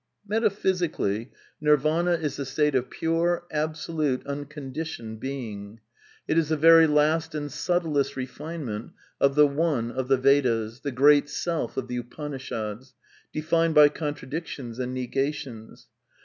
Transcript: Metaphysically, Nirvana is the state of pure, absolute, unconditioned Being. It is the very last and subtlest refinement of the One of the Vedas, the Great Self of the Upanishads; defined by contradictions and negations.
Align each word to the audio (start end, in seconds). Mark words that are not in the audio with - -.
Metaphysically, 0.27 1.29
Nirvana 1.61 2.13
is 2.13 2.35
the 2.35 2.43
state 2.47 2.73
of 2.73 2.89
pure, 2.89 3.43
absolute, 3.51 4.25
unconditioned 4.25 5.19
Being. 5.19 5.79
It 6.27 6.39
is 6.39 6.49
the 6.49 6.57
very 6.57 6.87
last 6.87 7.35
and 7.35 7.51
subtlest 7.51 8.15
refinement 8.15 8.93
of 9.19 9.35
the 9.35 9.45
One 9.45 9.91
of 9.91 10.07
the 10.07 10.17
Vedas, 10.17 10.79
the 10.79 10.91
Great 10.91 11.29
Self 11.29 11.77
of 11.77 11.87
the 11.87 11.97
Upanishads; 11.97 12.95
defined 13.31 13.75
by 13.75 13.89
contradictions 13.89 14.79
and 14.79 14.91
negations. 14.95 15.85